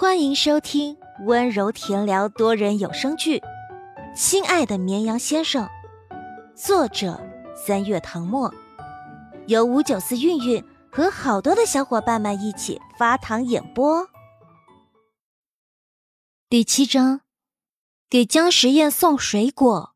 [0.00, 3.38] 欢迎收听温柔甜聊多人有声剧
[4.16, 5.68] 《亲爱的绵羊先生》，
[6.56, 7.20] 作者
[7.54, 8.50] 三月唐末，
[9.46, 14.08] 由五九四韵韵和好多的小伙伴们一起发糖演播。
[16.48, 17.20] 第七章，
[18.08, 19.94] 给姜实验送水果。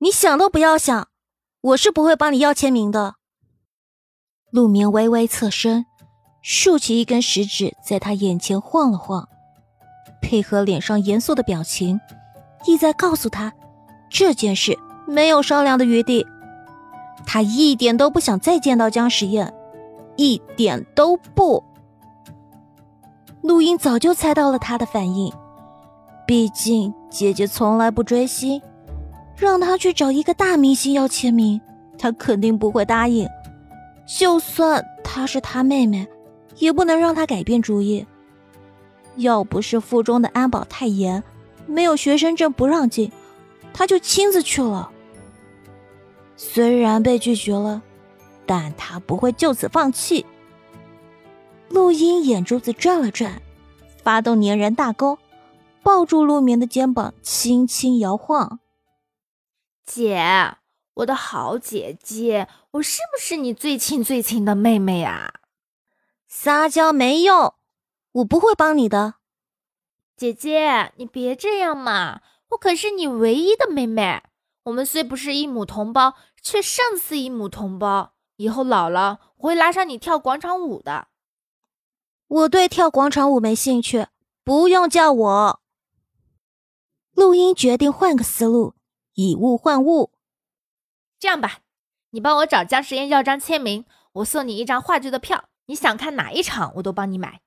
[0.00, 1.08] 你想都不要想，
[1.62, 3.14] 我是不会帮你要签名的。
[4.50, 5.86] 陆明微微侧身。
[6.40, 9.28] 竖起一根食指，在他眼前晃了晃，
[10.22, 12.00] 配合脸上严肃的表情，
[12.64, 13.52] 意在告诉他
[14.08, 16.26] 这件事没有商量的余地。
[17.26, 19.52] 他一点都不想再见到姜时宴，
[20.16, 21.62] 一点都不。
[23.42, 25.32] 陆英早就猜到了他的反应，
[26.26, 28.62] 毕竟姐姐从来不追星，
[29.36, 31.60] 让他去找一个大明星要签名，
[31.98, 33.28] 他肯定不会答应。
[34.06, 36.06] 就算她是他妹妹。
[36.58, 38.06] 也不能让他改变主意。
[39.16, 41.22] 要不是附中的安保太严，
[41.66, 43.10] 没有学生证不让进，
[43.72, 44.90] 他就亲自去了。
[46.36, 47.82] 虽然被拒绝了，
[48.46, 50.24] 但他不会就此放弃。
[51.68, 53.42] 陆英眼珠子转了转，
[54.04, 55.18] 发动粘人大钩，
[55.82, 58.60] 抱住陆眠的肩膀，轻轻摇晃。
[59.84, 60.54] 姐，
[60.94, 65.37] 我的好姐姐，我是不是你最亲最亲的妹妹呀？
[66.28, 67.54] 撒娇没用，
[68.12, 69.14] 我不会帮你的，
[70.14, 72.20] 姐姐，你别这样嘛！
[72.50, 74.22] 我可是你唯一的妹妹，
[74.64, 78.12] 我们虽不是一母同胞，却胜似一母同胞。
[78.36, 81.08] 以后老了，我会拉上你跳广场舞的。
[82.26, 84.08] 我对跳广场舞没兴趣，
[84.44, 85.60] 不用叫我。
[87.12, 88.74] 录音决定换个思路，
[89.14, 90.12] 以物换物。
[91.18, 91.60] 这样吧，
[92.10, 95.48] 你帮我找姜时宴要张签名，我送你一张话剧的票。
[95.68, 97.42] 你想看哪一场，我都帮你买。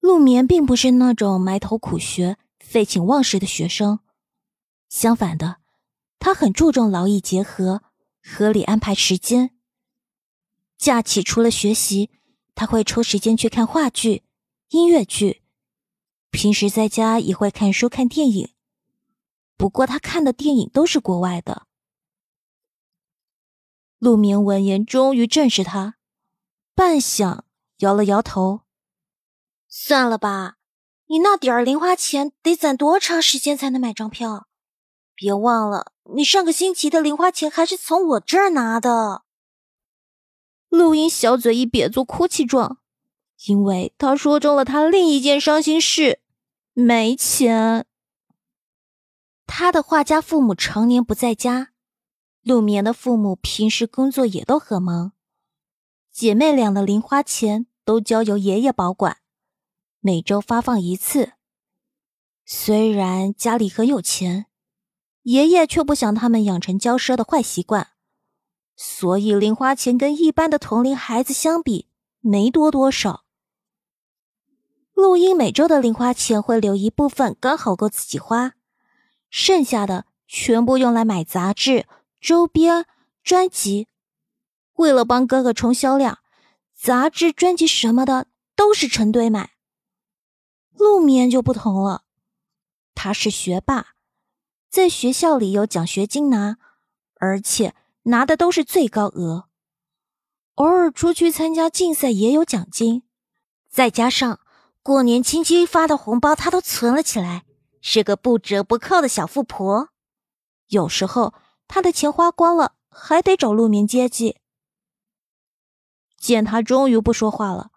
[0.00, 4.00] 陆眠并不是那种埋头苦学、废寝忘食的学生，
[4.88, 5.58] 相反的，
[6.18, 7.84] 他很注重劳逸结合，
[8.20, 9.52] 合理安排时间。
[10.76, 12.10] 假期除了学习，
[12.56, 14.24] 他会抽时间去看话剧、
[14.70, 15.42] 音乐剧，
[16.30, 18.54] 平时在家也会看书、看电影。
[19.56, 21.68] 不过他看的电影都是国外的。
[24.00, 25.97] 陆眠闻言，终于正视他。
[26.78, 27.40] 半晌，
[27.78, 28.60] 摇了摇头，
[29.66, 30.58] 算了吧。
[31.08, 34.46] 你那点儿零花钱得攒多长时间才能买张票？
[35.12, 39.24] 别忘了，你上个星期的零花钱还是从我这儿拿的。
[40.68, 42.78] 陆英小嘴一瘪作哭泣状，
[43.48, 46.20] 因为他说中了他另一件伤心事：
[46.74, 47.86] 没钱。
[49.48, 51.72] 他的画家父母常年不在家，
[52.44, 55.14] 陆眠的父母平时工作也都很忙。
[56.18, 59.18] 姐妹俩的零花钱都交由爷爷保管，
[60.00, 61.34] 每周发放一次。
[62.44, 64.46] 虽然家里很有钱，
[65.22, 67.90] 爷爷却不想他们养成骄奢的坏习惯，
[68.74, 71.86] 所以零花钱跟一般的同龄孩子相比
[72.18, 73.22] 没多多少。
[74.94, 78.54] 陆英每周的零花钱会留一部分，刚好够自己花，
[79.30, 81.86] 剩下的全部用来买杂志、
[82.20, 82.86] 周边、
[83.22, 83.86] 专辑。
[84.78, 86.18] 为了帮哥哥冲销量，
[86.74, 89.50] 杂志、专辑什么的都是成堆买。
[90.72, 92.04] 陆眠就不同了，
[92.94, 93.88] 他是学霸，
[94.70, 96.58] 在学校里有奖学金拿，
[97.18, 97.74] 而且
[98.04, 99.48] 拿的都是最高额。
[100.54, 103.02] 偶尔出去参加竞赛也有奖金，
[103.68, 104.38] 再加上
[104.84, 107.44] 过年亲戚发的红包，他都存了起来，
[107.80, 109.88] 是个不折不扣的小富婆。
[110.68, 111.34] 有时候
[111.66, 114.36] 他的钱花光了，还得找陆眠接济。
[116.28, 117.70] 见他终于不说话了，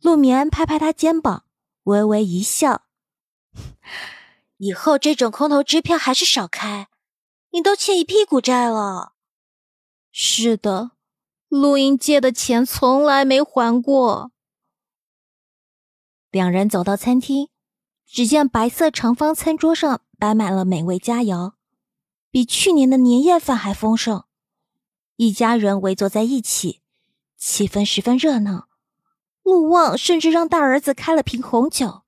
[0.00, 1.44] 陆眠拍拍他肩膀，
[1.82, 2.84] 微微一笑
[4.56, 6.88] ：“以后这种空头支票还是少开，
[7.50, 9.12] 你都欠一屁股债了。
[10.10, 10.92] ”“是的，
[11.50, 14.32] 陆英借的钱从来没还过。”
[16.32, 17.50] 两人走到餐厅，
[18.06, 21.52] 只见白色长方餐桌上摆满了美味佳肴，
[22.30, 24.24] 比去年的年夜饭还丰盛，
[25.16, 26.80] 一家人围坐在一起。
[27.46, 28.68] 气氛十分热闹，
[29.42, 32.00] 陆旺甚至让大儿子开了瓶红酒。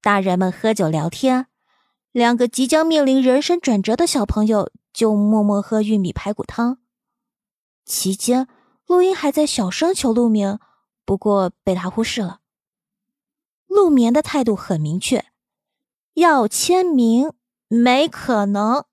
[0.00, 1.48] 大人们喝酒聊天，
[2.12, 6.78] 两个即将面临人生转折的小朋友就默默喝玉米排骨汤。
[7.84, 8.46] 期间，
[8.86, 10.60] 陆英还在小声求陆明，
[11.04, 12.42] 不过被他忽视了。
[13.66, 15.26] 陆眠的态度很明确：
[16.14, 17.32] 要签名，
[17.66, 18.84] 没可能。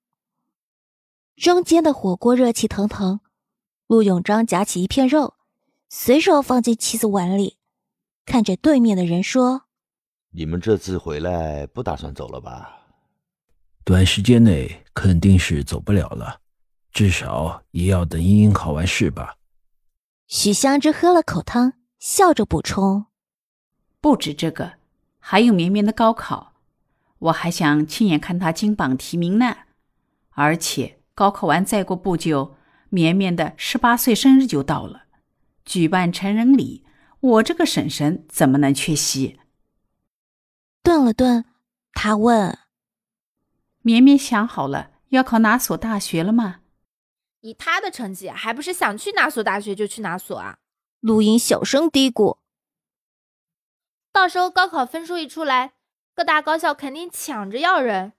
[1.36, 3.20] 中间的火锅热气腾腾。
[3.90, 5.34] 陆永章夹起一片肉，
[5.90, 7.58] 随手放进妻子碗里，
[8.24, 9.64] 看着对面的人说
[10.30, 12.84] ：“你们这次回来不打算走了吧？
[13.84, 16.40] 短时间内肯定是走不了了，
[16.92, 19.38] 至少也要等英英考完试吧。”
[20.30, 23.08] 许香芝喝了口汤，笑着补充
[24.00, 24.74] ：“不止这个，
[25.18, 26.54] 还有绵绵的高考，
[27.18, 29.58] 我还想亲眼看他金榜题名呢。
[30.34, 32.56] 而且高考完再过不久，
[32.90, 35.04] 绵绵的十八岁生日就到了，
[35.64, 36.86] 举办成人礼。”
[37.22, 39.42] 我这个婶婶怎么能缺席？
[40.82, 41.44] 顿了顿，
[41.92, 42.60] 他问
[43.84, 46.62] ：“绵绵想好了要考哪所大学了吗？”
[47.42, 50.60] 以他的成绩，还不是想去哪所大学就去哪所啊？
[51.02, 52.38] 陆莹小声嘀咕
[54.14, 55.74] ：“到时候高考分数一出来，
[56.16, 58.14] 各大高校肯定抢着要人。”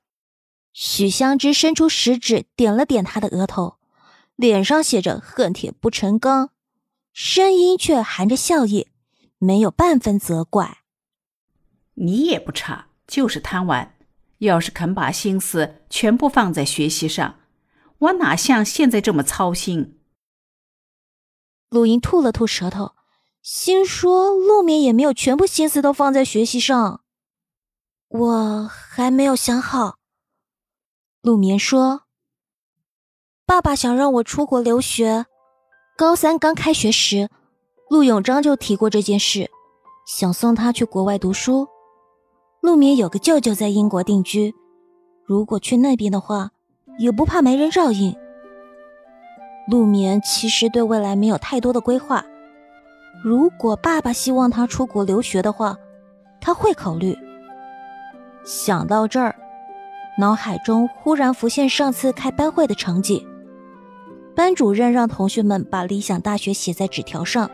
[0.74, 3.78] 许香芝伸出食指点了点他的额头，
[4.40, 6.50] 脸上写着“恨铁不成钢”。
[7.12, 8.88] 声音却含着笑意，
[9.36, 10.78] 没有半分责怪。
[11.94, 13.98] 你也不差，就是贪玩。
[14.38, 17.40] 要是肯把心思全部放在学习上，
[17.98, 20.00] 我哪像现在这么操心？
[21.68, 22.94] 陆莹吐了吐舌头，
[23.42, 27.04] 心说：“陆眠也没有全部心思都放在学习上。”
[28.08, 29.98] 我还没有想好。
[31.20, 32.04] 陆眠说
[33.50, 35.26] ：“爸爸想让我出国留学。”
[35.98, 37.28] 高三刚开学时，
[37.90, 39.50] 陆永章就提过这件事，
[40.06, 41.66] 想送他去国外读书。
[42.60, 44.54] 陆眠有个舅舅在英国定居，
[45.26, 46.50] 如果去那边的话，
[47.00, 48.14] 也不怕没人照应。
[49.68, 52.24] 陆眠其实对未来没有太多的规划，
[53.24, 55.76] 如果爸爸希望他出国留学的话，
[56.40, 57.18] 他会考虑。
[58.44, 59.34] 想到这儿，
[60.20, 63.26] 脑海中忽然浮现上次开班会的场景。
[64.40, 67.50] 班主任让同学们把理想大学写在纸条上，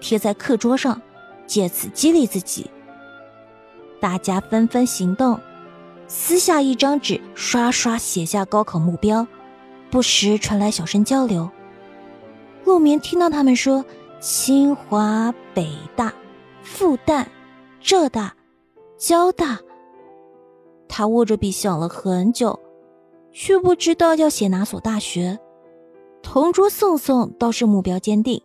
[0.00, 1.02] 贴在课桌上，
[1.46, 2.70] 借此激励自己。
[4.00, 5.38] 大家纷纷行动，
[6.08, 9.26] 撕下一张纸，刷刷写下高考目标，
[9.90, 11.50] 不时传来小声交流。
[12.64, 13.84] 陆眠听到他们说
[14.18, 16.14] 清华、北大、
[16.62, 17.26] 复旦、
[17.78, 18.34] 浙大、
[18.96, 19.58] 交大，
[20.88, 22.58] 他握着笔想了很久，
[23.32, 25.38] 却不知道要写哪所大学。
[26.22, 28.42] 同桌宋宋倒是目标坚定，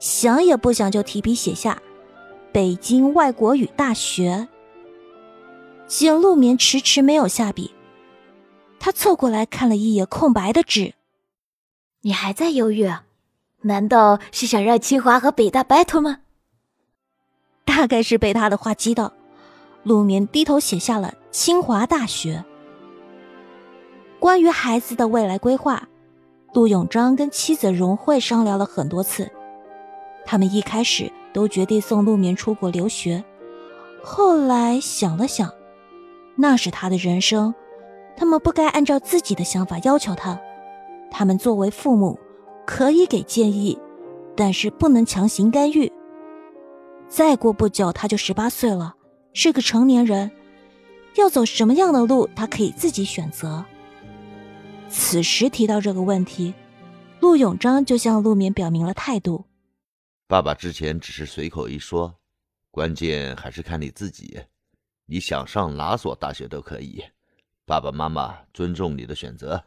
[0.00, 1.80] 想也不想就提笔写下
[2.52, 4.48] “北京外国语大学”。
[5.86, 7.72] 见陆眠迟迟没有下笔，
[8.80, 10.94] 他凑过来看了一眼空白的纸
[12.02, 12.90] ：“你还在犹豫？
[13.62, 16.18] 难道是想让清华和北大 battle 吗？”
[17.64, 19.12] 大概是被他的话激到，
[19.84, 22.44] 陆眠低头写下了清华大学。
[24.18, 25.88] 关于孩子的未来规划。
[26.54, 29.30] 陆永章跟妻子荣慧商量了很多次，
[30.24, 33.22] 他们一开始都决定送陆眠出国留学，
[34.02, 35.52] 后来想了想，
[36.36, 37.54] 那是他的人生，
[38.16, 40.40] 他们不该按照自己的想法要求他。
[41.10, 42.18] 他们作为父母，
[42.66, 43.78] 可以给建议，
[44.34, 45.92] 但是不能强行干预。
[47.08, 48.94] 再过不久他就十八岁了，
[49.34, 50.30] 是个成年人，
[51.16, 53.64] 要走什么样的路，他可以自己选择。
[54.90, 56.54] 此时提到这个问题，
[57.20, 59.44] 陆永章就向陆眠表明了态度。
[60.26, 62.18] 爸爸之前只是随口一说，
[62.70, 64.44] 关键还是看你自己。
[65.06, 67.02] 你想上哪所大学都可以，
[67.64, 69.64] 爸爸妈妈尊重你的选择。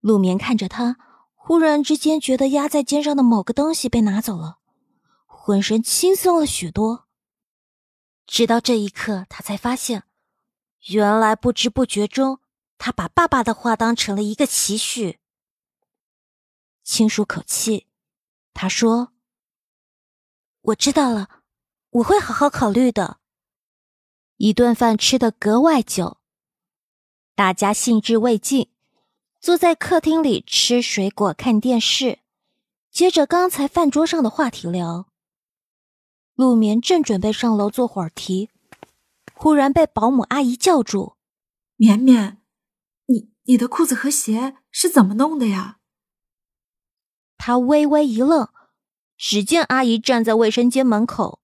[0.00, 0.96] 陆眠看着他，
[1.34, 4.58] 忽然之间觉得压在肩上的某个东西被拿走了，
[5.26, 7.06] 浑身轻松了许多。
[8.26, 10.04] 直到这一刻，他才发现，
[10.88, 12.40] 原来不知不觉中。
[12.78, 15.18] 他把爸爸的话当成了一个期许，
[16.84, 17.86] 轻舒口气，
[18.54, 19.12] 他说
[20.62, 21.42] ：“我知道了，
[21.90, 23.18] 我会好好考虑的。”
[24.36, 26.18] 一顿饭吃得格外久，
[27.34, 28.70] 大家兴致未尽，
[29.40, 32.20] 坐在客厅里吃水果、看电视，
[32.90, 35.08] 接着刚才饭桌上的话题聊。
[36.34, 38.50] 陆眠正准备上楼做会儿题，
[39.34, 41.16] 忽然被保姆阿姨叫住
[41.76, 42.42] ：“绵绵。”
[43.06, 45.78] 你你的裤子和鞋是怎么弄的呀？
[47.38, 48.48] 他微微一愣，
[49.16, 51.40] 只见阿姨站在卫生间门口，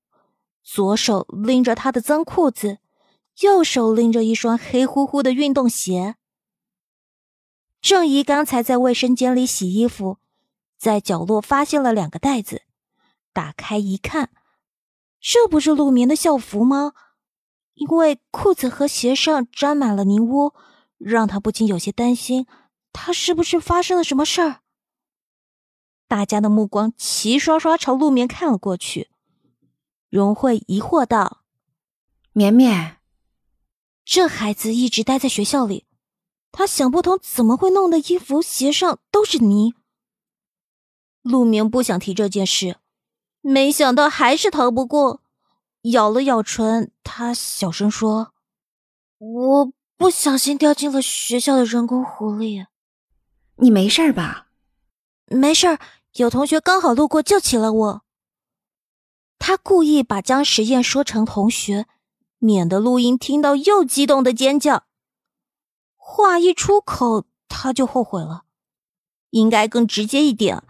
[0.62, 2.78] 左手拎着他的脏裤子，
[3.40, 6.16] 右手拎着一双黑乎乎的运动鞋。
[7.80, 10.18] 郑姨刚才在卫生间里洗衣服，
[10.78, 12.62] 在角落发现了两个袋子，
[13.32, 14.30] 打开一看，
[15.20, 16.94] 这不是陆眠的校服吗？
[17.74, 20.54] 因为裤子和鞋上沾满了泥污。
[21.04, 22.46] 让他不禁有些担心，
[22.92, 24.60] 他是不是发生了什么事儿？
[26.06, 29.10] 大家的目光齐刷刷朝陆眠看了过去。
[30.10, 31.42] 荣慧疑惑道
[32.32, 32.98] ：“绵绵，
[34.04, 35.86] 这孩子一直待在学校里，
[36.50, 39.74] 他想不通怎么会弄得衣服鞋上都是泥。”
[41.22, 42.76] 陆明不想提这件事，
[43.40, 45.22] 没想到还是逃不过，
[45.82, 48.34] 咬了咬唇，他小声说
[49.16, 52.66] ：“我不小心掉进了学校的人工湖里。”
[53.58, 54.48] 你没事吧？
[55.26, 55.78] 没事，
[56.14, 58.02] 有同学刚好路过救起了我。
[59.38, 61.86] 他故意把姜实验说成同学，
[62.38, 64.86] 免得录音听到又激动的尖叫。
[65.94, 68.42] 话一出口，他就后悔了，
[69.30, 70.64] 应该更直接一点，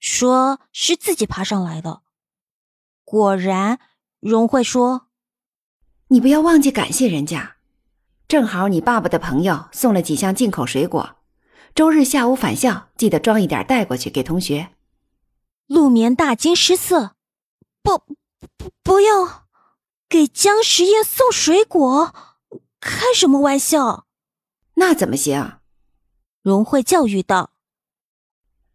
[0.00, 2.02] 说是自己爬上来的。
[3.04, 3.78] 果然，
[4.18, 5.06] 荣慧说
[6.08, 7.58] ：“你不要忘记感谢人家，
[8.32, 11.16] 正好你爸爸的朋友送了几箱进口水果。”
[11.76, 14.70] 周日下午返校，记得装一点带过去给同学。
[15.66, 17.14] 陆眠大惊失色，
[17.82, 17.98] 不
[18.56, 19.44] 不不要
[20.08, 22.14] 给江实业送水果，
[22.80, 24.06] 开什么玩笑？
[24.76, 25.58] 那怎么行？
[26.40, 27.50] 荣慧教育道：“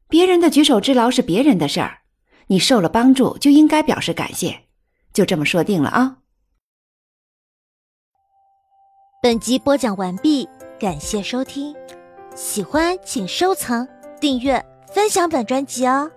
[0.08, 2.04] 别人的举手之劳是别人的事儿，
[2.50, 4.68] 你受了帮助就应该表示感谢，
[5.12, 6.17] 就这么说定了啊。”
[9.20, 10.48] 本集播讲完毕，
[10.80, 11.76] 感谢收听。
[12.36, 13.88] 喜欢请收藏、
[14.22, 16.12] 订阅、分享本专辑哦。